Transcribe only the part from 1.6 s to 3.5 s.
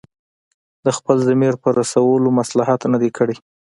په رسولو مصلحت نه دی کړی.